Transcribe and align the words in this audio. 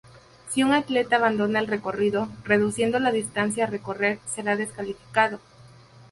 Si 0.49 0.63
un 0.63 0.71
Atleta 0.73 1.17
abandona 1.17 1.59
el 1.59 1.67
recorrido, 1.67 2.27
reduciendo 2.43 2.99
la 2.99 3.11
distancia 3.11 3.65
a 3.65 3.69
recorrer 3.69 4.17
será 4.25 4.55
descalificado. 4.55 5.39